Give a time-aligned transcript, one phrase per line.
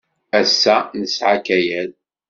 [0.39, 1.91] Ass-a, nesɛa akayad.